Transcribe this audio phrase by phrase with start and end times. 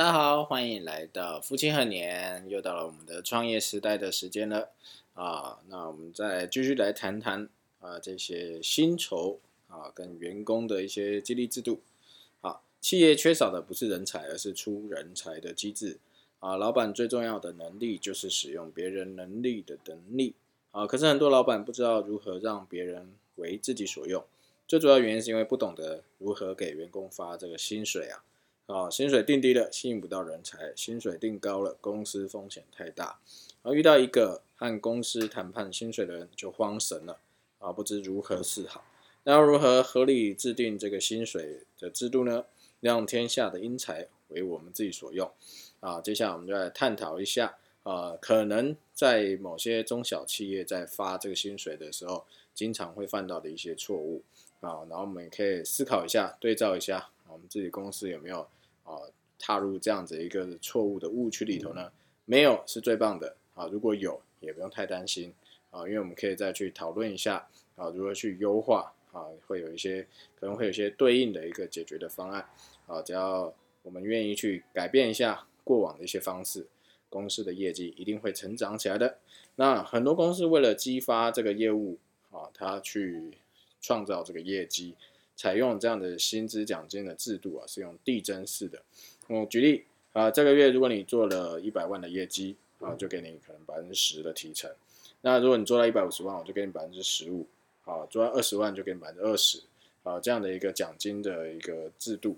[0.00, 4.70] 大家好，欢迎来到父亲贺年，又到了我们的创业时代的时间了
[5.12, 5.58] 啊。
[5.68, 7.46] 那我们再继续来谈谈
[7.80, 11.82] 啊这些薪酬啊跟员工的一些激励制度。
[12.40, 15.98] 好，企业缺少的不是人才，而是出人才的机制
[16.38, 16.56] 啊。
[16.56, 20.32] 老板最重要的能力就是使用别人能力的能力
[20.70, 20.86] 啊。
[20.86, 24.24] 可是很多老板不知道如何让别人为自己所用，
[24.66, 28.24] 最主要原因是因为不懂得如何给员工发这个薪水啊。
[28.70, 33.18] 啊，薪水定低了，吸引不到人才；薪水定高了，公司风险太大。
[33.62, 37.18] 而遇到一个和公司谈判薪水的人，就慌神了
[37.58, 38.84] 啊，不知如何是好。
[39.24, 42.44] 那要如何合理制定这个薪水的制度呢？
[42.78, 45.28] 让天下的英才为我们自己所用
[45.80, 46.00] 啊。
[46.00, 54.22] 接下来我们就来探讨一下啊，可能在某些中小企业在发这个薪水的时候，经常会犯到的一些错误
[54.60, 54.86] 啊。
[54.88, 58.46] 然后我们也可以思考一下，对照一下我们自己公司有没有。
[58.90, 59.06] 啊，
[59.38, 61.92] 踏入这样子一个错误的误区里头呢，
[62.24, 63.68] 没有是最棒的啊。
[63.70, 65.32] 如果有，也不用太担心
[65.70, 70.06] 啊，因为我们可以再去讨论一下啊，如何去优化啊，会有一些
[70.38, 72.44] 可能会有一些对应的一个解决的方案
[72.86, 73.00] 啊。
[73.02, 76.66] 只要我们愿意去改变一下过往的一些方式，
[77.08, 79.18] 公司的业绩一定会成长起来的。
[79.56, 81.98] 那很多公司为了激发这个业务
[82.30, 83.32] 啊，他去
[83.80, 84.94] 创造这个业绩。
[85.40, 88.82] 采用这样的薪资奖金的制度啊，是用递增式的。
[89.26, 94.70] 我举例啊，这个月如果你做了一百万的业绩啊，就给你可能百分之十的提成。
[95.22, 97.46] 那如果你做到一百五十万，我就给你百分之十五。
[97.80, 99.62] 好，做到二十万就给你百分之二十。
[100.02, 102.36] 啊，这样的一个奖金的一个制度。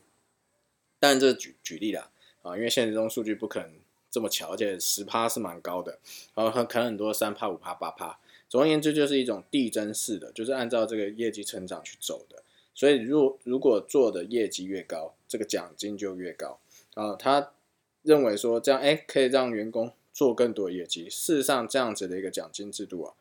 [1.01, 2.09] 但这举举例啦
[2.43, 3.69] 啊，因为现实中数据不可能
[4.13, 5.99] 这么巧，而且十趴是蛮高的。
[6.37, 8.17] 然后可能很多三趴、五趴、八趴。
[8.49, 12.41] 总而言之，就是一种递增式的，就是按照这个业绩成长去走的。
[12.75, 16.59] 所以，如如果做的业绩越高，这个奖金就越高
[16.95, 17.15] 啊。
[17.15, 17.53] 他
[18.03, 21.09] 认为说这样，哎，可以让员工做更多业绩。
[21.11, 23.15] 事实上，这样子的一个奖金制度啊，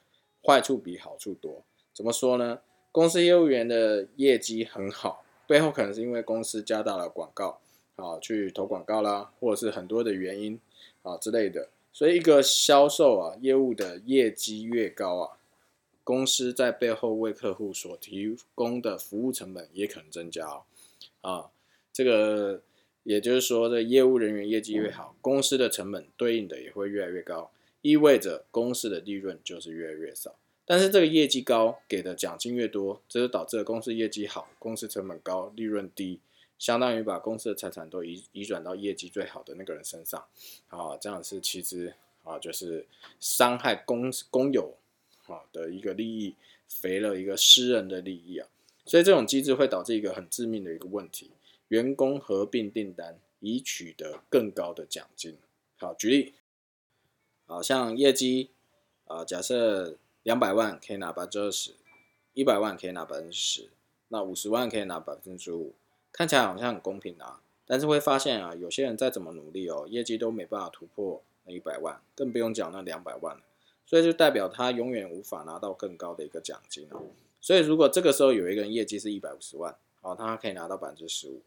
[0.45, 1.63] 坏处比好处多。
[1.93, 2.61] 怎么说呢？
[2.91, 7.59] 公司业务员的业绩很好，背后可能是因为公司加大了广告
[7.97, 10.59] 啊，去投广告啦，或者是很多的原因
[11.03, 11.69] 啊之类的。
[11.93, 15.37] 所以，一个销售啊，业务的业绩越高啊。
[16.03, 20.63] 公司在背后为客户所提供的服务成本也可能增加哦，
[21.21, 21.51] 啊，
[21.93, 22.61] 这个
[23.03, 27.51] 也就是说，这业务人员业绩越好，公司的成本对应的也会越来越高，
[27.81, 30.35] 意味着公司的利润就是越来越少。
[30.65, 36.19] 但是这个业绩高，给的奖金越多，这就导致了公司业绩好，公司成本高，利润低，
[36.57, 40.25] 相当于把公司的财产都移移转到业绩最好的那个人身上，
[40.69, 42.85] 啊，这样是其实啊，就是
[43.19, 44.75] 伤害公公有。
[45.31, 46.35] 啊的一个利益，
[46.67, 48.47] 肥了一个私人的利益啊，
[48.85, 51.31] 所以这种机制会导致一个很致命的一个问题：
[51.69, 55.37] 员工合并订单以取得更高的奖金。
[55.77, 56.33] 好，举例，
[57.45, 58.49] 好像业绩
[59.05, 61.71] 啊，假设两百万可以拿百分之二十，
[62.33, 63.69] 一百万可以拿百分之十，
[64.09, 65.73] 那五十万可以拿百分之五，
[66.11, 73.41] 看起来好像很公平啊，但是会发现啊，有些人再怎么努力哦，业绩都没办法突破那一百万，更不用讲那两百万了。
[73.91, 77.07] 所以就代表他永远无法拿到更高的一个奖金哦。
[77.41, 81.41] 所以如果这个时候有一个人业绩是一百五十万，好，他可以拿到百分之十五，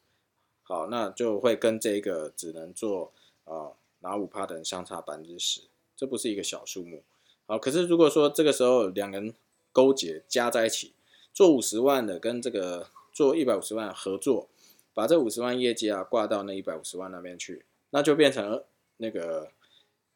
[0.63, 5.63] 好，那就会跟这个只能做啊拿五趴的人相差百分之十，
[5.97, 7.03] 这不是一个小数目。
[7.47, 9.33] 好，可是如果说这个时候两人
[9.73, 10.93] 勾结加在一起，
[11.33, 14.49] 做五十万的跟这个做一百五十万合作，
[14.93, 18.63] 把这五十万业绩啊挂到那一百五十万那边去，那就变成
[18.99, 19.51] 那个。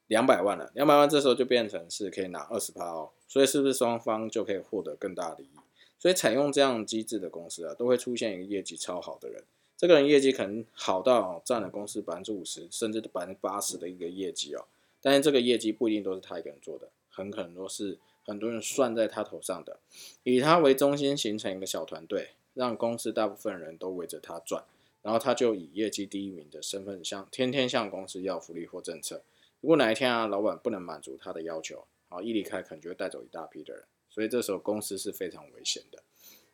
[0.09, 5.59] 两百万了，两百万这时候就变成是可以拿二十趴哦，所以是不是双方就可以获得更大的利益？
[5.99, 9.43] 所以采用这样机制的公司啊，都会出现一个业绩超好的人，
[9.77, 14.65] 这个人业绩可能好到占了公司百分之五十甚至百分之八十的一个业绩哦，
[15.01, 19.79] 但是这个业绩不一定都是他一个人做的，很可能都是很多人算在他头上的，
[20.23, 24.65] 以他为中心形成一个小团队，让公司大部分人都围着他转，
[25.03, 29.23] 然后他就以业绩第一名的身份向天天向公司要福利或政策。
[29.61, 36.01] 如果哪一天啊，老板不能满足他的要求，好一离开，可能就会带走一大批的人，所以这时候公司是非常危险的。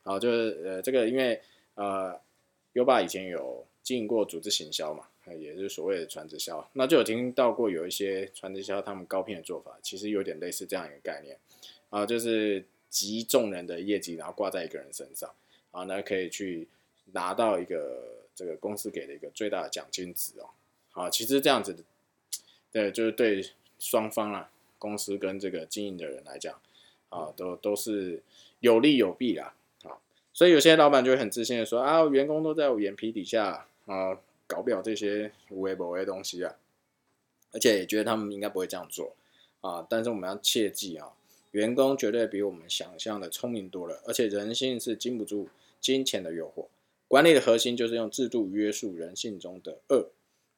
[0.02, 1.40] 好，就是呃，这个因为
[1.74, 2.18] 呃，
[2.72, 5.06] 优爸以前有经营过组织行销嘛，
[5.38, 11.38] 也就是所谓的传直销，那就有听到过有一些传直销他们高聘的做法，其实有点类似这样一个概念
[11.90, 15.30] 啊，就是集众人的业绩，然后挂在一个人身上，
[15.72, 16.66] 啊，那可以去
[17.12, 20.48] 拿到一个这个公司给的一个最大的奖金值哦。
[20.90, 21.76] 好，其实这样子。
[22.74, 23.40] 对，就是对
[23.78, 24.50] 双方啊，
[24.80, 26.60] 公司跟这个经营的人来讲，
[27.08, 28.20] 啊，都都是
[28.58, 29.54] 有利有弊啦，
[29.84, 29.94] 啊，
[30.32, 34.18] 所以有些老板就会很自信的说啊，员工都在我眼皮底下啊，
[34.48, 36.56] 搞不了这些无微博的东西啊，
[37.52, 39.14] 而且也觉得他们应该不会这样做
[39.60, 39.86] 啊。
[39.88, 41.12] 但是我们要切记啊，
[41.52, 45.48] 员工绝对比我们想象的聪明多了，而且人性是经不住
[45.80, 46.66] 金钱的诱惑。
[47.06, 50.08] 管理的核心就是用制度约束人性中的恶。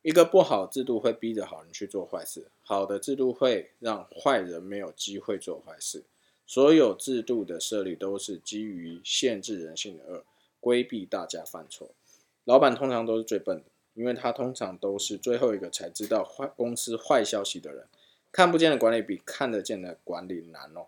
[0.07, 6.05] 一个不好制度会逼着好人去做坏事，好的制度会让坏人没有机会做坏事。
[6.47, 10.25] 所有制度的设立都是基于限制人性的恶，
[10.61, 11.91] 规避大家犯错。
[12.45, 13.65] 老板通常都是最笨的，
[13.95, 17.85] 因为他通常都是最后一个才知道坏公司坏消息的人。
[18.31, 20.87] 看不见的管理比看得见的管理难哦。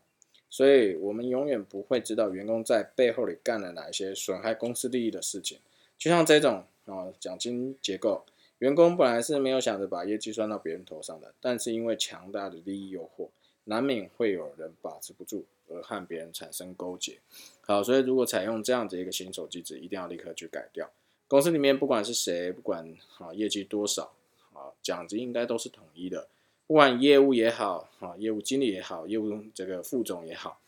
[0.48, 5.58] 所以，我们永远不会知道员工在背后里干了哪一些损害公司利益的事情。
[5.98, 8.24] 就像这种啊，奖金结构。
[8.58, 13.28] 员工本来是没有想着把业绩算到别人头上的，但是因为强大的利益诱惑，
[13.64, 17.18] 难免会有人把持不住，而和别人产生勾结。
[17.60, 20.90] 好，所以如果采用这样子一个新手机制，一定要立刻去改掉。
[21.28, 24.12] 公司里面不管是谁，不管啊业绩多少，
[24.52, 26.26] 啊奖金应该都是统一的。
[26.66, 30.58] 不管业务也好，啊业务经理也好，业务这个副总也好，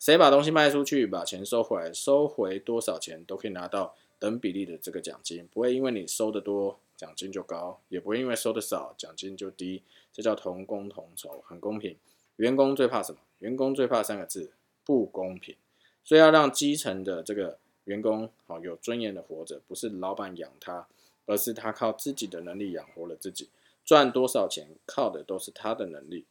[0.00, 6.80] 谁把东西卖出去，把钱收回来，收回多少钱都可以拿到等比例的这个奖金，不会因为你收的多。
[6.96, 9.82] 奖金就高，也不会因为收的少，奖金就低，
[10.12, 11.96] 这叫同工同酬，很公平。
[12.36, 13.18] 员工最怕什么？
[13.40, 14.52] 员工最怕三个字：
[14.84, 15.54] 不公平。
[16.02, 20.88] 所以要让基层的这个员工好有尊严的活着，不是老板养他，
[21.26, 23.50] 而是他靠自己的能力养活了自己。
[23.84, 26.24] 赚多少钱靠的都是他的能力。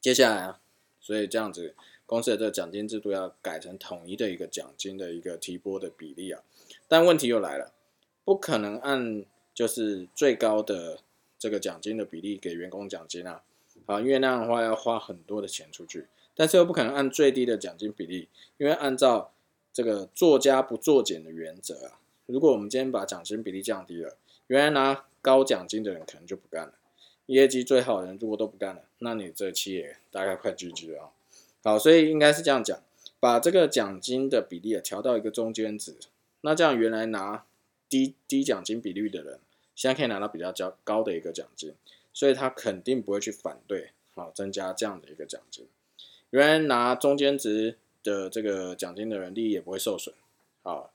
[0.00, 0.60] 接下来啊，
[1.00, 1.74] 所以这样子
[2.04, 6.42] 公司的这个奖金制度要改成统一的一个奖金的一个提拨的比例啊。
[6.86, 7.72] 但问题又来了，
[8.24, 9.24] 不可能按。
[9.54, 10.98] 就是最高的
[11.38, 13.42] 这个奖金的比例给员工奖金啊，
[13.86, 19.32] 啊，因为那样的话要花很多的钱出去，但是又不可能按最低的奖金比例，因为按照
[19.72, 24.16] 这个做加不做减的原则啊，如果我们今天把奖金比例降低了，
[24.48, 26.72] 原来拿高奖金的人可能就不干了，
[27.26, 31.10] 业绩最好的人如果都不干了，那你这企业大概快 GG 了啊。
[31.62, 32.82] 好，所以应该是这样讲，
[33.20, 35.94] 把这个奖金的比例啊调到一个中间值，
[36.40, 37.44] 那这样原来拿
[37.88, 39.38] 低低奖金比率的人。
[39.74, 41.74] 现在可以拿到比较较高的一个奖金，
[42.12, 45.66] 所以他肯定不会去反对啊，增加这样的一个奖金。
[46.30, 50.14] 原来拿中间值的这个奖金的人利益也不会受损
[50.62, 50.90] 啊，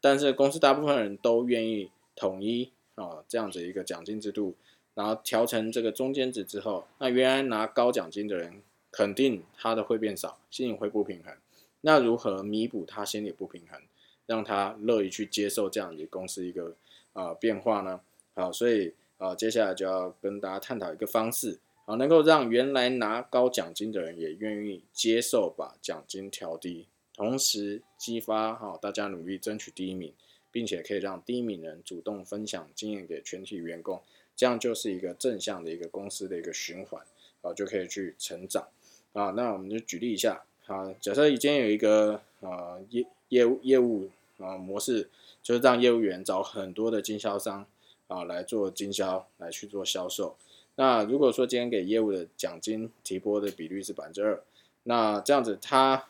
[0.00, 4.54] 但是公司大部分人都愿意统一啊这样子一个奖金制度，
[4.94, 11.34] 然后调成这个中间值之后，那原来拿高奖金的人肯定他的会变少，心里会不平衡。
[11.82, 13.80] 那如何弥补他心理不平衡，
[14.26, 16.74] 让他乐意去接受这样的公司一个
[17.12, 18.00] 啊变化呢？
[18.38, 26.86] 好，所以啊，接下来就要跟大家探讨一个方式，好，能够让原来拿高奖金的人也愿意接受把奖金调低，
[27.16, 30.12] 同时激发哈大家努力争取第一名，
[30.52, 34.00] 并且可以让第一名人主动分享经验给全体员工，
[34.36, 37.02] 这样就是一个正向的一个公司的一个循环，
[37.42, 38.68] 啊，就可以去成长
[39.14, 39.30] 啊。
[39.30, 44.08] 那我们就举例一下，啊，假设已经有一个啊业业务业务
[44.38, 45.08] 啊模式，
[45.42, 47.66] 就是让业务员找很多的经销商。
[48.08, 50.36] 啊，来做经销，来去做销售。
[50.74, 54.42] 那如果说今天给业务的奖金提拨的比率是百分之二，
[54.84, 56.06] 那这样子他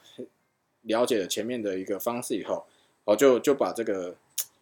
[0.82, 2.66] 了解了前面的一个方式以后，
[3.04, 4.14] 哦，就就把这个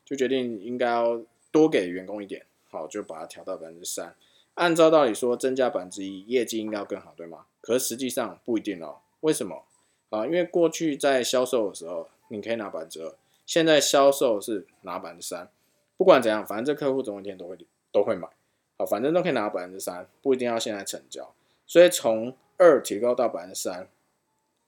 [0.04, 4.14] 就决定应该要多给员工一点，好，就把它调到百分之三。
[4.54, 7.46] 按照道理说，增加百分之一，业绩应该要更好，对吗？
[7.60, 9.00] 可实际上不一定哦。
[9.20, 9.64] 为什么？
[10.10, 15.50] 啊，因为过去在销售的时候，你可以拿百分之二，现在销售是拿百分之三。
[15.96, 17.58] 不管怎样，反正这客户总有一天都会
[17.90, 18.28] 都会买，
[18.76, 21.34] 好，反正都可以拿到百分之三，不一定要现在成交。
[21.66, 23.88] 所以从二提高到百分之三，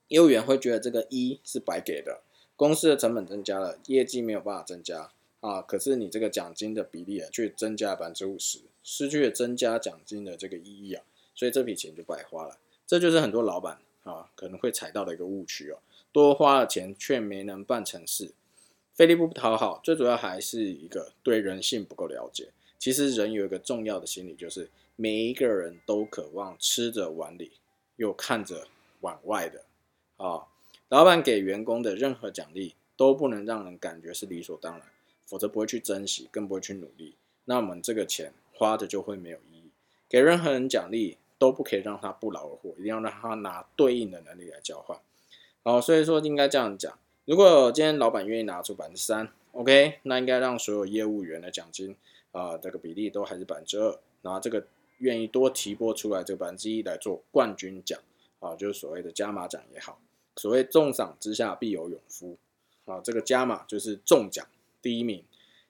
[0.09, 2.23] 业务员会觉得这个一是白给的，
[2.57, 5.61] 公司的成本增加了，业绩没有办法增加啊。
[5.61, 11.05] 可是你这个奖金的比例啊，却增加百分之五十，失去了增加奖金的这个意义啊，
[11.35, 12.57] 所以这笔钱就白花了。
[12.87, 15.79] 这就是很多老板啊可能会踩到的一个误区哦，
[16.11, 18.33] 多花了钱却没能办成事。
[18.99, 22.49] 费力不讨好，最主要还是一个对人性不够了解。
[22.81, 27.53] 其实人有一个重要的心理，就是每一个人都渴望吃着碗里，
[27.95, 28.67] 又看着
[29.03, 29.63] 碗外的。
[30.17, 30.49] 啊，
[30.89, 34.83] 老板给员工的任何奖励都不能让人感觉是理所当然，
[35.25, 37.15] 否则不会去珍惜，更不会去努力。
[37.45, 39.71] 那我们这个钱花的就会没有意义。
[40.09, 44.99] 给任何人奖励都不可以让他不劳而获，一定要让他拿对应的能力来交换。
[45.63, 46.99] 哦，所以说应该这样讲。
[47.29, 51.95] 如果今天老板愿意拿出百分之三，OK，那应该让所有业务员的奖金
[52.33, 54.67] 啊，这个比例都还是百分之二，然后这个
[55.01, 58.01] 愿意多提拨出来这个百分之一来做冠军奖
[58.41, 60.01] 啊，就是所谓的加码奖也好，
[60.37, 62.39] 所谓重赏之下必有勇夫
[62.87, 64.47] 啊，这个加码就是中奖
[64.81, 65.23] 第一名，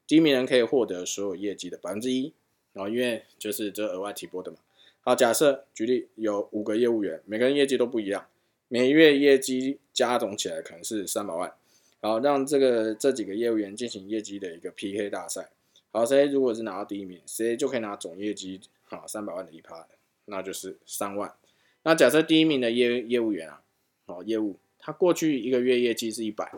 [0.07, 2.33] 第一名人可以获得所有业绩的百分之一，
[2.73, 4.59] 然后因为就是这额外提拨的嘛。
[5.01, 8.29] 好，假设举例有五个业务员，每个人业绩都不一样，
[8.69, 11.53] 每月业绩加总起来可能是三百万。
[12.01, 15.51] 好，让这个这几个业务员进行业绩的一个 PK 大赛。
[15.91, 19.89] 好，谁如果是拿到第一名，谁就可以拿总业绩好三百万的一趴，
[20.27, 21.35] 那就是三万。
[21.83, 23.61] 那假设第一名的业业务员啊，
[24.07, 26.49] 好业务，他过去一个月业绩是一百，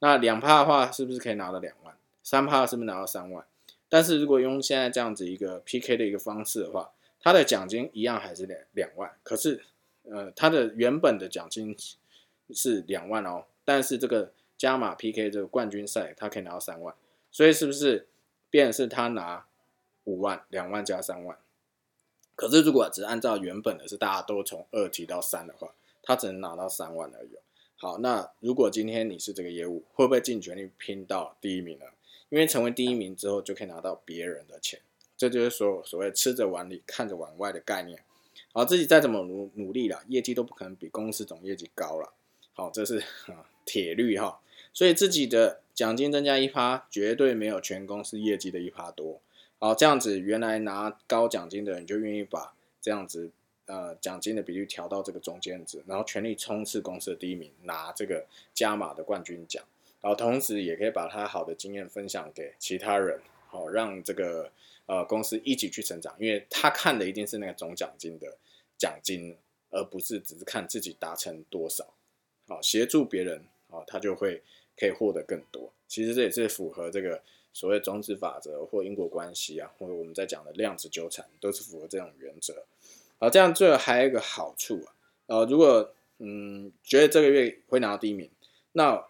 [0.00, 1.96] 那两趴的话是不是可以拿到两万？
[2.22, 3.42] 三趴是不是拿到三万？
[3.88, 6.90] 但是如果用现在这样子一个 PK 的一个方式的话，
[7.22, 9.62] 他的奖金一样还是两两万，可是
[10.02, 11.74] 呃他的原本的奖金
[12.54, 16.94] 是两万哦，但是这个加码 PK 这个冠军赛他可以拿到三万，
[17.30, 18.06] 所以是不是
[18.50, 19.46] 变是他拿
[20.04, 21.38] 五万两万加三万？
[22.34, 27.30] 可是如果只按照原本的是大家都从二提到三的话，他只能拿到三万而已。
[27.76, 31.86] 好，那如果今天你是这个业务，会不会尽全力拼到第一名呢？
[32.28, 34.80] 因为成为第一名之后，就可以拿到别人的钱，
[35.16, 38.02] 这就是所所谓吃着碗里看着碗外的概念。
[38.52, 42.14] 好，自己再怎么努努力了，业绩都不可能比公司总业绩高了。
[42.54, 44.40] 好，这是啊铁律哈。
[44.72, 49.20] 所以自己的奖金增加一趴，绝对没有全公司业绩的一趴多。
[49.58, 53.30] 好，这样子原来拿高奖金的人就愿意把这样子
[53.66, 59.62] 呃奖金的比例调到这个中间值，然后全力冲刺公司的第一名，拿这个加码的冠军奖。
[60.00, 64.50] 然后同时也可以把他好的经验分享给其他人，好让这个
[64.86, 68.36] 呃公司一起去成长，因为他看的一定是那个总奖金的
[68.76, 69.36] 奖金，
[69.70, 71.86] 而不是只是看自己达成多少，
[72.52, 74.42] 啊协助别人，好他就会
[74.76, 75.72] 可以获得更多。
[75.88, 77.20] 其实这也是符合这个
[77.52, 82.64] 所谓种子法则或因果关系啊，或者我们在讲的量子纠缠，都是符合这种原则。
[83.18, 84.94] 好，这样最后还有一个好处啊，
[85.26, 88.30] 呃，如果嗯觉得这个月会拿到第一名，
[88.72, 89.04] 那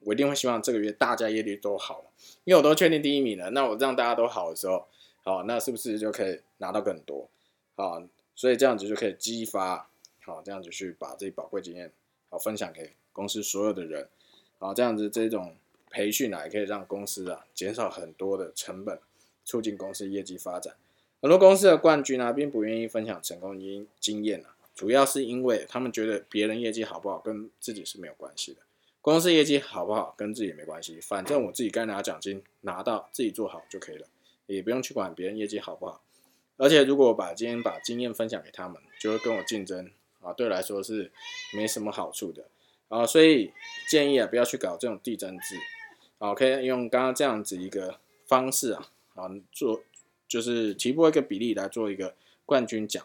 [0.00, 2.12] 我一定会希望这个月大家业绩都好，
[2.44, 3.50] 因为我都确定第一名了。
[3.50, 4.86] 那我让大家都好的时候，
[5.22, 7.28] 好，那是不是就可以拿到更多？
[7.76, 8.02] 好，
[8.34, 9.88] 所以这样子就可以激发，
[10.24, 11.92] 好，这样子去把这宝贵经验
[12.32, 14.08] 好分享给公司所有的人，
[14.58, 15.54] 好，这样子这种
[15.90, 18.98] 培训啊，也可以让公司啊减少很多的成本，
[19.44, 20.74] 促进公司业绩发展。
[21.20, 28.62] 很多公司的冠军啊，并不愿意分享成功经经验啊，主要是因为他们觉得别人业绩好不好跟自己是没有关系的。
[29.02, 34.06] 公司业绩好不好跟自己也没关系，反正我自己该拿奖金拿到，自己做好就可以了，
[34.46, 36.02] 也不用去管别人业绩好不好。
[36.56, 39.90] 而且如果我把今天把经验分享给他们，就会跟我竞争
[40.22, 41.10] 啊，对来说是
[41.54, 42.44] 没什么好处的
[42.88, 43.06] 啊。
[43.06, 43.52] 所以
[43.90, 45.56] 建议啊，不要去搞这种递增制
[46.18, 49.82] 啊，可以用刚刚这样子一个方式啊啊做，
[50.26, 52.14] 就是提拨一个比例来做一个
[52.46, 53.04] 冠军奖。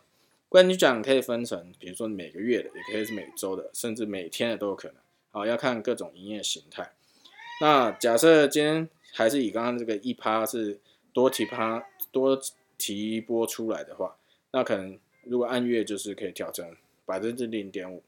[0.50, 4.98] 冠军奖可以分成，比如说每个月的，也可以是每周的，甚至每天的都有可能。
[5.32, 6.94] 好，要看各种营业形态。
[7.60, 10.80] 那假设今天还是以刚刚这个一趴是
[11.12, 12.40] 多提趴多
[12.78, 14.16] 提拨出来的话，
[14.52, 16.66] 那可能如果按月就是可以调整
[17.08, 18.04] 百分之零点五，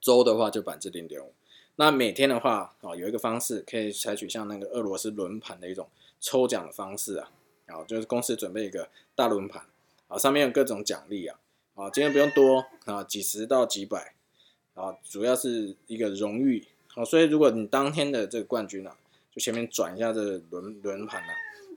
[0.00, 1.32] 周的话就百分之零点五。
[1.76, 5.88] 那每天的话啊，有一个方式可以采取像那个俄罗斯轮盘的一种
[6.20, 7.30] 抽奖的方式啊，
[7.66, 9.64] 啊，就是公司准备一个大轮盘
[10.08, 11.38] 啊，上面有各种奖励啊，
[11.76, 14.14] 啊，今天不用多啊，几十到几百。
[14.72, 18.96] 啊，主要是一个荣誉，好，所以如果你当天的这个冠军啊，
[19.30, 21.28] 就前面转一下这轮轮盘啊，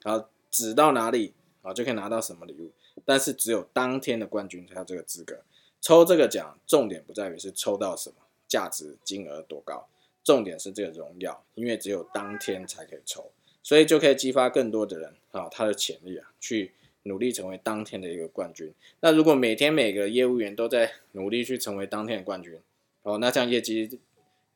[0.03, 2.71] 然后指到哪里啊，就可以拿到什么礼物。
[3.03, 5.41] 但是只有当天的冠军才有这个资格
[5.83, 6.57] 抽这个奖。
[6.65, 8.15] 重点不在于是抽到什么，
[8.47, 9.85] 价值金额多高，
[10.23, 13.29] 重点是这个荣耀，因为只有当天才可以抽，
[13.61, 16.71] 所以就可以激发更多的人啊，他的潜力啊，去
[17.03, 18.73] 努力成为当天的一个冠军。
[19.01, 22.57] 那如果每天每个业务员都在努力去成为当天的冠军，
[23.01, 23.99] 哦，那这样业绩，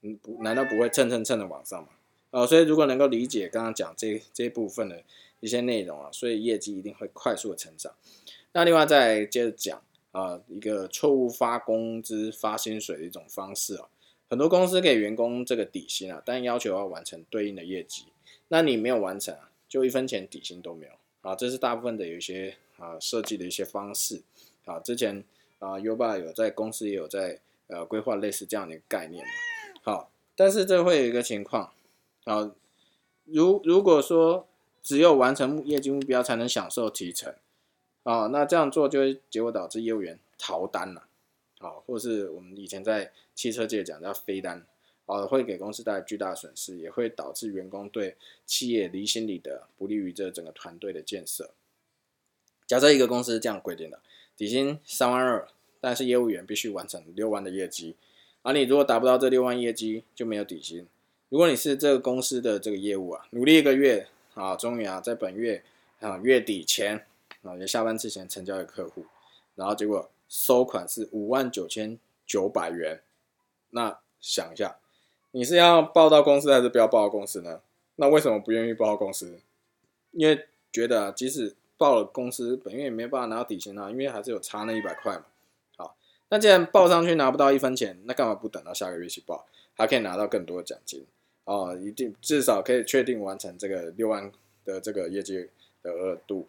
[0.02, 1.90] 嗯，不，难道不会蹭蹭蹭的往上吗？
[2.32, 5.04] 哦，所以如果能够理解刚刚讲这这部分的
[5.42, 7.94] 一些内容啊，所以业绩一定会快速的成长。
[8.54, 9.82] 那另外再接着讲
[10.18, 13.88] 啊，一个错误发工资发薪水的一种方式啊，
[14.30, 18.06] 很多公司给员工这个底薪啊，但要求要完成对应的业绩，
[18.48, 20.94] 那你没有完成啊，就一分钱底薪都没有。
[21.22, 24.24] 啊，这是大部分的有一些啊设计的一些方式。
[24.66, 25.24] 啊，之前
[25.60, 27.40] 啊优爸有在公司也有在。
[27.70, 29.32] 呃，规划类似这样的一个概念嘛，
[29.84, 31.74] 好，但是这会有一个情况，
[32.24, 32.50] 啊，
[33.26, 34.48] 如如果说
[34.82, 37.36] 只有完成业绩目标才能享受提成，
[38.08, 41.04] 啊，那这样做就会结果导致业务员逃单了，
[41.60, 44.66] 好，或是我们以前在汽车界讲叫飞单，
[45.06, 51.52] 啊，会给公司带来巨大损失，也会导致员工对企业离心力的，不利于这整个团队的建设。
[52.66, 54.00] 假设一个公司是这样规定的，
[54.38, 55.48] 底薪三万二。
[55.80, 57.96] 但是业务员必须完成六万的业绩，
[58.42, 60.88] 而你如果达不到这六万业绩，就没有底薪。
[61.30, 65.64] 如果你是这个公司的这个业务啊，努力一个月啊，终于啊，在本月
[66.00, 67.06] 啊月底前
[67.56, 69.06] 也下班之前成交给客户，
[69.56, 73.02] 然后结果收款是五万九千九百元。
[73.70, 74.78] 那想一下，
[75.32, 77.62] 你是要报到公司还是不要报到公司呢？
[77.98, 79.40] 那为什么不愿意报到公司？
[80.12, 85.26] 因为觉得即使报了公司，本月也没办法拿到底薪啊，因为还是有差那一百块嘛。
[85.76, 85.96] 好，
[86.30, 91.06] 那既然报上去拿不到一分钱，那干嘛不等到下个月去报，还可以拿到更多的奖金？
[91.44, 94.32] 哦，一定至少可以确定完成这个六万
[94.66, 95.50] 的这个业绩
[95.82, 96.48] 的额度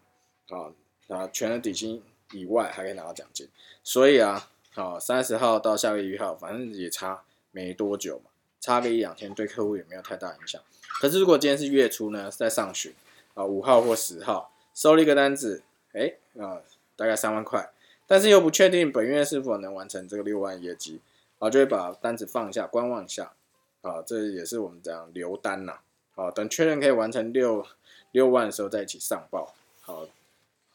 [0.49, 0.73] 啊，
[1.09, 2.01] 啊，全额底薪
[2.31, 3.49] 以外还可以拿到奖金，
[3.83, 10.61] 所以啊，好，三十号到下个月一号，反正也差没多久嘛，差个一两天，对客户也没有太大影响。
[11.01, 12.93] 可是如果今天是月初呢，在上旬
[13.33, 15.61] 啊，五号或十号收了一个单子，
[15.93, 16.61] 哎，啊，
[16.95, 17.69] 大概三万块，
[18.07, 21.01] 但是又不确定本月是否能完成这个六万业绩，
[21.39, 23.33] 啊，就会把单子放一下，观望一下。
[23.81, 25.79] 啊，这也是我们讲留单呐。
[26.13, 27.65] 好，等确认可以完成六
[28.11, 29.55] 六万的时候再一起上报。
[29.79, 30.05] 好，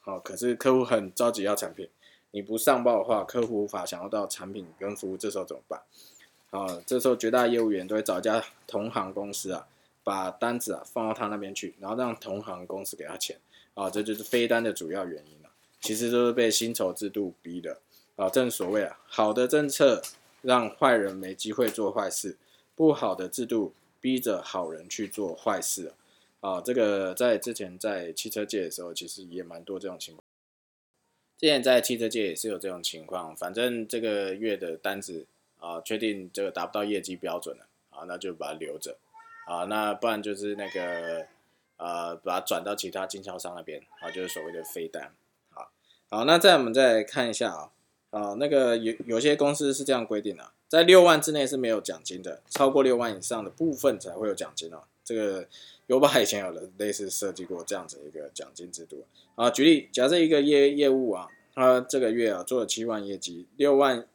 [0.05, 1.89] 哦，可是客户很着急要产品，
[2.31, 5.81] 你不上报的话，客户无法想要到产品跟服务，这时候怎么办？
[6.51, 9.67] 啊，这时候绝大业务员都会找一家同行公司啊，
[10.03, 13.37] 把单子啊放到他那边去，然后让同行公司给他钱。
[13.73, 15.49] 啊，这就是飞单的主要原因了。
[15.81, 17.79] 其实都是被薪酬制度逼的。
[18.15, 20.01] 啊，正所谓啊，好的政策
[20.41, 22.37] 让坏人没机会做坏事。
[22.77, 25.95] 不好的制度逼着好人去做坏事啊！
[26.45, 30.23] 啊这个在之前在汽车界的时候，其实也蛮多这种情况。
[31.39, 35.25] 之前在汽车界也是有这种情况，反正这个月的单子
[35.59, 38.95] 啊，确定这个达不到业绩标准了啊，那就把它留着
[39.47, 41.25] 啊，那不然就是那个
[41.77, 45.11] 呃，把它转到其他经销商那边啊，就是所谓的飞单
[45.55, 45.65] 啊。
[46.11, 47.71] 好，那再我们再看一下啊
[48.11, 50.51] 啊，那个有有些公司是这样规定的。
[50.67, 54.83] 在六万之内是没有奖金的，超过六万以上的部分才会有奖金哦。
[55.05, 55.47] 这个
[55.87, 59.49] 优爸以前有了类似设计过这样子一个奖金制度啊。
[59.49, 64.05] 举例，假设一个业业务啊，他这个月啊做了七万业绩，六万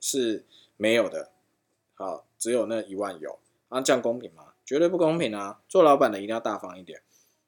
[0.00, 0.44] 是
[0.76, 1.30] 没有的，
[1.94, 4.48] 好，只有那一万有，啊，这样公平吗？
[4.66, 5.60] 绝对不公平啊！
[5.68, 7.02] 做老板的一定要大方一点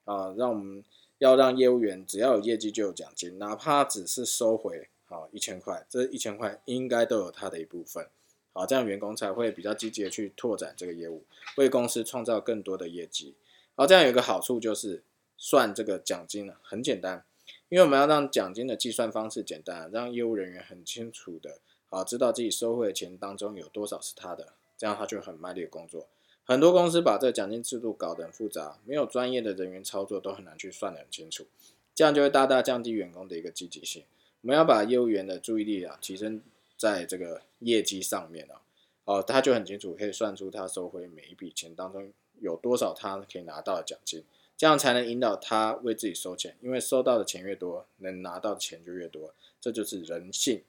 [0.05, 0.83] 啊，让我们
[1.19, 8.09] 要让业务员只要有业绩就有奖金，哪怕只是收回好一千块，这一千块应该都有他的一部分。
[8.55, 11.25] 好，这样员工才会比较积极的去拓展这个业务，
[11.57, 13.35] 为公司创造更多的业绩。
[13.75, 15.03] 好，这样有一个好处就是
[15.39, 17.25] 算这个奖金呢很简单，
[17.71, 26.07] 因为我们要让奖金的计算方式简单，让业务人员很清楚的啊知道自己收回的钱当中有多少是他的，这样他就很卖力的工作。
[26.45, 31.47] 很多公司把这个奖金制度搞得很复杂，没有专业的人员操作都很难去算得很清楚，
[31.95, 34.05] 这样就会大大降低员工的一个积极性。
[34.43, 36.43] 我们要把业务员的注意力啊提升。
[36.83, 38.61] 在这个业绩上面啊，
[39.05, 44.25] 哦，他就很清楚，可以算出他收回每一笔钱当中有多少他可以拿到的奖金，
[44.57, 50.61] 这样才能引导他为自己收钱，因为收到的钱越多，能拿到的钱就越多，这就是人性。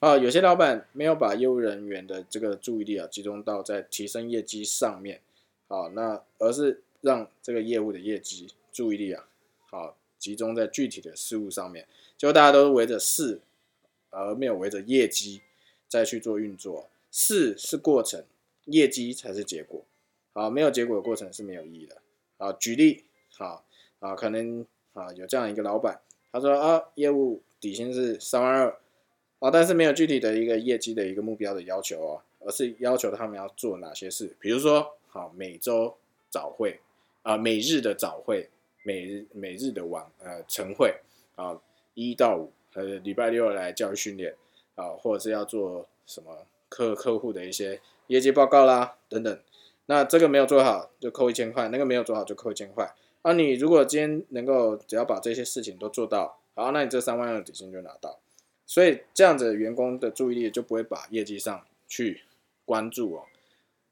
[0.00, 5.20] 啊，有些老板没有把业务人员的这个注意力啊集中到在提升业绩上面，
[5.68, 9.28] 好，那而是让这个业务的业绩注意力啊，
[9.66, 11.86] 好集中在具体的事物上面，
[12.18, 13.40] 就大家都围着事，
[14.10, 15.42] 而没有围着业绩。
[15.90, 18.24] 再去做运作，事是过程，
[18.66, 19.82] 业绩才是结果。
[20.32, 21.96] 好，没有结果的过程是没有意义的。
[22.38, 23.02] 好，举例，
[23.36, 23.64] 好
[23.98, 26.00] 啊，可能啊有这样一个老板，
[26.30, 28.78] 他说啊，业务底薪是三万二，
[29.40, 35.96] 啊，但是没有具体的一个业绩的一个目标的要求哦，而是要求他们要做哪些事，比如说，好，每周
[36.30, 36.78] 早会
[37.22, 38.48] 啊，每日的早会，
[38.84, 40.94] 每日每日的晚呃晨会
[41.34, 41.60] 啊，
[41.94, 44.36] 一到五呃礼拜六来教育训练。
[44.74, 49.40] 啊，或者是要做什么客客户的一些业绩报告啦，等等。
[49.86, 52.94] 那这个没有做好就扣一千块，那个没有做好就扣一千块。
[53.22, 58.20] 啊，你如果今天能够只要把这些事情都做到，好，那你这三万的底薪就拿到。
[58.64, 62.22] 所以这样子员工的注意力就不会把业绩上去
[62.64, 63.24] 关注哦。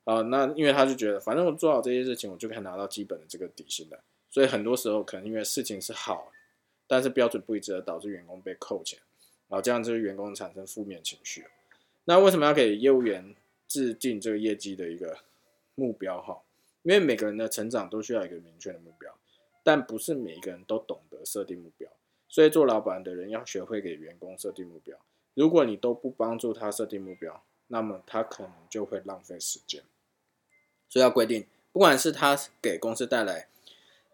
[0.05, 3.99] 啊，那因为他就觉得反正我做好这些事情，我就可以拿到基本的这个底薪的。
[4.31, 6.31] 所以很多时候可能因为事情是好，
[6.87, 9.01] 但是标准不一致，而导致员工被扣钱。
[9.49, 11.47] 啊，这样就是员工产生负面情绪。
[12.05, 13.35] 那为什么要给业务员
[13.67, 15.19] 制定这个业绩的一个
[15.75, 16.21] 目标？
[16.23, 16.41] 哈，
[16.83, 19.15] 因为每个人的成长都需要一个明确的目标，
[19.63, 21.91] 但不是每一个人都懂得设定目标。
[22.29, 24.99] 所以做老板的人要学会给员工设定目标。
[25.35, 29.83] 如果你都不帮助他设定目标，那么他可能就会浪费时间。
[30.89, 33.49] 所以要规定，不管是他给公司带来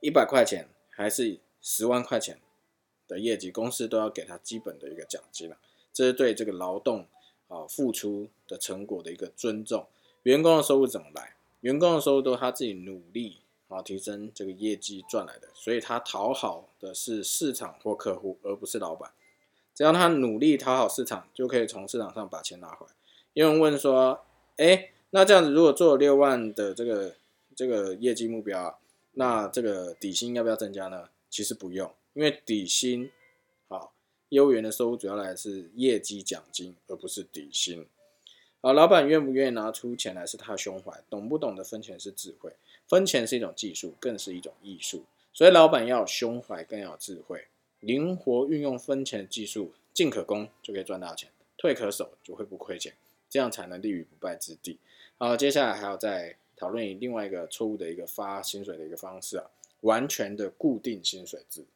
[0.00, 2.38] 一百块钱，还是十万块钱。
[3.06, 5.56] 的业绩，公司都要给他基本的一个奖金了，
[5.92, 7.06] 这是对这个劳动
[7.48, 9.86] 啊付出的成果的一个尊重。
[10.22, 11.36] 员工的收入怎么来？
[11.60, 13.38] 员工的收入都是他自己努力
[13.68, 19.10] 啊提升这个业绩赚来的，所以他讨好的是市场或客户，而不是老板。
[19.74, 22.92] 只要他努力讨好市场，就可以从市场上把钱拿回来。
[23.32, 24.24] 有人问说，
[24.56, 27.14] 哎，那这样子如果做六万的这个
[27.56, 28.78] 这个业绩目标啊，
[29.12, 31.08] 那这个底薪要不要增加呢？
[31.28, 33.10] 其实不用，因为底薪，
[33.68, 33.92] 好，
[34.30, 37.86] 业务员的收入主要来是业绩奖金，而不是底薪。
[38.60, 42.52] 啊，老板愿不愿意拿出钱来是他的胸怀，懂不懂得分钱是智慧，
[42.88, 45.04] 分钱是一种技术，更是一种艺术。
[45.32, 47.46] 所以老板要有胸怀，更要智慧。
[47.80, 52.94] 灵活运用分钱的技术，进可攻就可以赚大钱，退可守就会不亏钱，
[53.28, 54.78] 这样才能立于不败之地。
[55.18, 59.50] 好，接下来还要再讨论另外一个错误的一个发薪水的一个方式啊，
[59.80, 61.66] 完全的固定薪水制，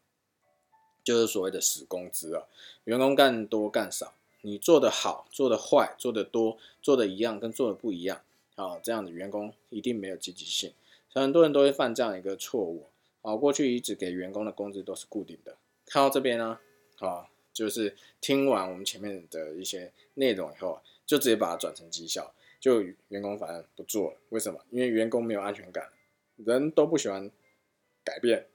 [1.09, 2.45] 就是所谓的死工资啊，
[2.85, 8.21] 员工干多干少，你做的好，做的坏，做的多，做的一样跟做的不一样，
[8.57, 10.75] 啊，这样的员工一定没有积极性，
[11.11, 12.89] 很多人都会犯这样一个错误，
[13.23, 15.57] 啊，过去一直给员工的工资都是固定的。
[15.87, 16.61] 看到这边呢，
[16.99, 24.19] 啊，就是听完我们前面的一些内容以后，就直接把它转成绩效，就员工反而不做了。
[24.29, 24.61] 为什么？
[24.69, 25.89] 因为员工没有安全感，
[26.37, 27.31] 人都不喜欢
[28.05, 28.47] 改变，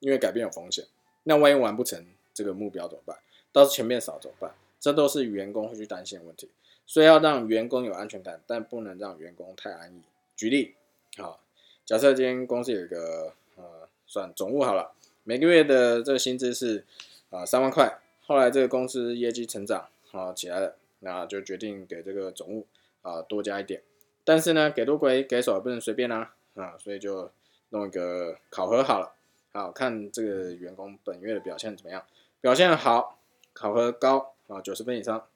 [0.00, 0.84] 因为改变有风险。
[1.24, 3.16] 那万一完不成这个目标怎么办？
[3.52, 4.54] 到时候钱变少怎么办？
[4.80, 6.48] 这都是员工会去担心的问题。
[6.84, 10.02] 所以要让员工有安全感，但不能让员工太安逸。
[10.36, 10.74] 举例，
[11.16, 11.40] 好，
[11.86, 14.92] 假设今天公司有一个呃，算总务好了。
[15.24, 16.84] 每个月的这个薪资是
[17.30, 22.66] 啊三万块，后来这个公司业绩成长啊起来了，那就决定给这个总务
[23.02, 23.80] 啊多加一点，
[24.24, 27.30] 但是呢给多给给少不能随便啦啊，所以就
[27.68, 29.12] 弄一个考核好了，
[29.52, 32.04] 好看这个员工本月的表现怎么样，
[32.40, 33.18] 表现好，
[33.52, 35.28] 考核高啊九十分以上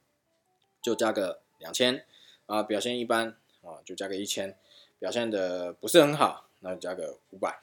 [0.81, 2.05] 就加个两千
[2.47, 4.57] 啊，表现一般啊就加个一千，
[4.99, 7.61] 表现的不是很好那就加个五百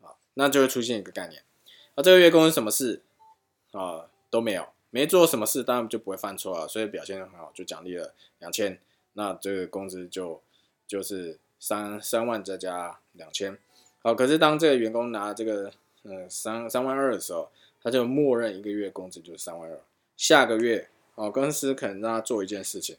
[0.00, 0.16] 啊。
[0.34, 1.42] 那就会出现一个概念，
[1.94, 3.02] 啊，这个月工资什么事
[3.72, 8.80] 啊都没有，没做什么事，当然就不会犯错啊，所以表现很好，就奖励了两千，
[9.12, 10.42] 那这个工资就
[10.86, 13.58] 就是三三万再加两千，
[14.06, 15.72] 好，可是当这个员工拿这个
[16.04, 17.50] 嗯三三万二的时候，
[17.82, 19.80] 他就默认一个月工资就是三万二，
[20.16, 22.96] 下个月哦公司可能让他做一件事情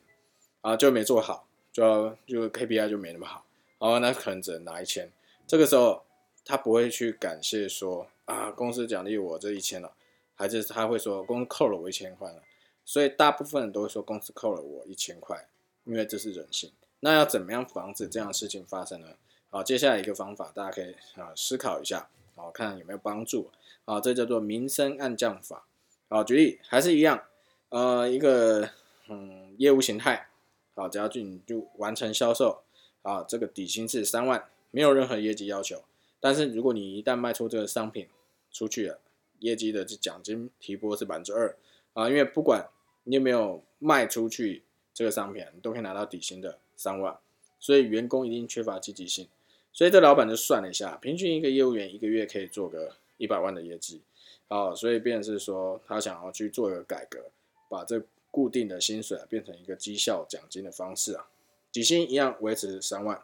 [0.60, 3.46] 啊就没做好，就就 KPI 就没那么好，
[3.80, 5.10] 然后，那可能只能拿一千，
[5.48, 6.04] 这个时候。
[6.50, 9.92] 他不会去感谢说啊，公司奖励我这一千了，
[10.34, 12.42] 还是他会说公司扣了我一千块了。
[12.86, 15.46] 所以大部分人都会说公司扣了我一千块，
[15.84, 16.72] 因为这是人性。
[17.02, 19.08] 那要怎么样防止这样的事情发生呢？
[19.50, 23.50] 好，接下来一个方法，大家可以啊思考一下，好看有没有帮助。
[23.86, 25.66] 啊，这叫做民生暗降法。
[26.10, 27.24] 好，举例还是一样，
[27.70, 28.70] 呃，一个
[29.08, 30.28] 嗯业务形态，
[30.76, 32.64] 好，只要你就完成销售，
[33.02, 35.84] 啊，这个底薪是三万，没有任何业绩要求。
[36.20, 38.10] 但是如果你一旦卖出这个商品
[38.52, 39.00] 出去了，
[39.40, 41.56] 业绩的奖金提拨是百分之二
[41.94, 42.68] 啊，因为不管
[43.06, 47.18] 你有没有卖出去这个商品，你都可以拿到底薪的三万，
[47.58, 49.30] 所以员工一定缺乏积极性，
[49.78, 54.02] 所以这老板就算了一下，平均一个业务员一个月可以做个一百万的业绩，
[54.48, 57.30] 啊，所以便是说他想要去做一个改革，
[57.70, 61.28] 把这固定的薪水变成一个绩效奖金的方式啊，
[61.72, 63.24] 底薪一样维持三万，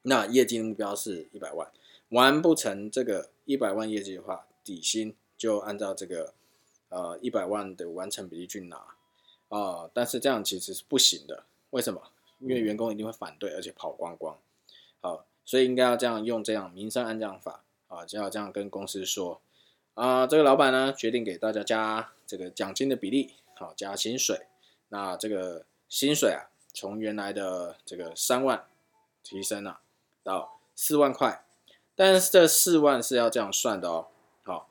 [0.00, 1.70] 那业绩目标是一百万。
[2.08, 6.32] 完不成这个一百万业绩的话，底薪就按照这个
[6.88, 8.82] 呃一百万的完成比例去拿
[9.50, 9.90] 啊。
[9.92, 12.00] 但是这样其实是不行的，为什么？
[12.38, 14.38] 因为员工一定会反对，而且跑光光。
[15.00, 19.40] 好，所以应该要这样用这样民生安降法啊，就要这样跟公司说
[19.94, 20.26] 啊。
[20.26, 24.42] 这个老板呢决定给大家加这个奖金的比例，好加薪水。
[24.90, 28.66] 那这个薪水啊，从原来的这个三万
[29.22, 29.80] 提升了
[30.22, 31.42] 到四万块。
[31.96, 34.08] 但是这四万是要这样算的哦，
[34.42, 34.68] 好，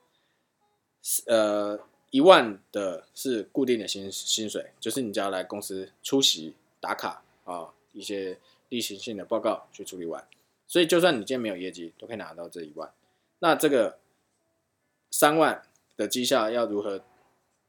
[1.26, 1.80] 呃，
[2.12, 8.38] 一万的是固定的薪薪水，就是你只要来公司出席打卡啊，一些
[8.70, 10.24] 例行性的报告去处理完，
[10.68, 12.92] 所以就算你今天没有业绩，都可以拿到这一万。
[13.40, 14.00] 那这个
[15.10, 15.64] 三万
[15.96, 17.04] 的绩效要如何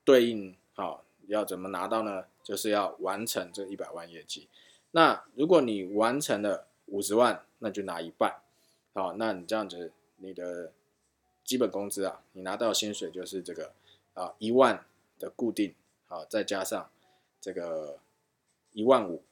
[0.04, 0.56] 对应？
[0.74, 2.24] 好，要怎么拿到呢？
[2.42, 4.48] 就是要完成这一百万业绩。
[4.92, 8.40] 那如果你完成了五十万，那就拿一半。
[8.94, 10.72] 好，那你这样子，你的
[11.44, 13.72] 基本工资啊，你拿到薪水就是这个
[14.14, 14.84] 啊一万
[15.18, 15.74] 的固定，
[16.06, 16.90] 好，再加上
[17.40, 17.98] 这个
[18.72, 19.22] 一万五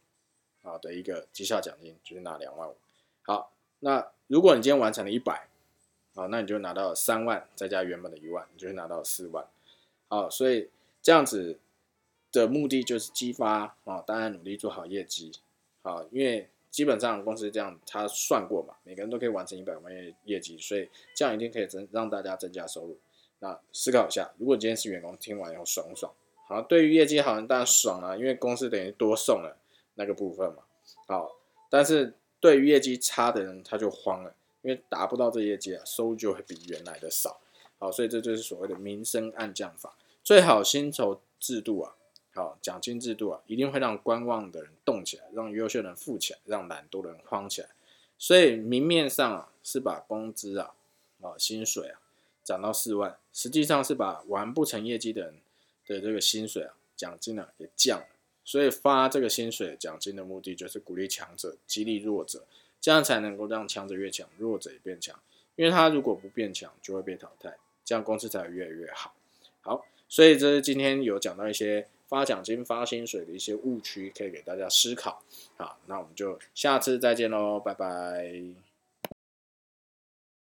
[0.62, 2.76] 啊的一个绩效奖金，就是拿两万五。
[3.22, 3.50] 好，
[3.80, 5.48] 那如果你今天完成了一百，
[6.14, 9.46] 啊，那你就拿到三万，再加原本的一万，你就会拿到四万。
[10.08, 10.68] 好，所以
[11.02, 11.58] 这样子
[12.32, 15.32] 的目的就是激发啊大家努力做好业绩，
[15.82, 16.48] 好，因为。
[16.68, 22.98] 基本上公司这样他算过嘛，每个人都可以完成一百万业业绩，所以这样一定可以增让大家增加收入。
[23.38, 26.12] 那思考一下，如果今天是员工，听完以后爽不爽？
[26.46, 29.56] 好，对于业绩好人当然爽了，因为公司等于多送了
[29.94, 30.64] 那个部分嘛。
[31.06, 31.36] 好，
[31.70, 37.40] 但是对于业绩差的人他就慌了，因为达不到这业绩啊，收入就会比原来的少。
[37.78, 41.94] 好，所以这就是所谓的民生暗降法，最好薪酬制度啊。
[42.32, 47.68] 好，奖金制度啊，一定会让观望的人动起来，让优秀人富起来，让懒惰的人慌起来。
[48.18, 50.74] 所以明面上啊是把工资啊
[51.22, 52.00] 啊薪水啊
[52.44, 55.34] 涨到四万，实际上是把完不成业绩的人
[55.86, 58.06] 的这个薪水啊奖金啊给降了。
[58.46, 62.46] 所以发这个薪水奖金的目的就是鼓励强者，激励弱者，
[62.80, 65.20] 这样才能够让强者越强，弱者也变强。
[65.56, 67.54] 因为他如果不变强，就会被淘汰，
[67.84, 69.14] 这样公司才会越来越好。
[69.60, 71.86] 好，所以这是今天有讲到一些。
[72.08, 75.24] 发奖金、发薪水的一些误区，可以给大家思考。
[75.56, 78.65] 好，那我们就下次再见喽，拜拜。